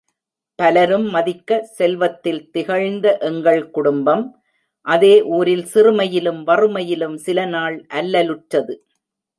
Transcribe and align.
பலரும் 0.59 1.05
மதிக்க, 1.09 1.59
செல்வத்தில் 1.77 2.41
திகழ்ந்த 2.51 3.17
எங்கள்ம் 3.21 3.69
குடும்பம், 3.69 4.25
அதே 4.87 5.15
ஊரில் 5.37 5.65
சிறுமையிலும் 5.73 6.41
வறுமையிலும் 6.43 7.17
சில 7.17 7.45
நாள் 7.45 7.77
அல்லலுற்றது. 7.93 8.75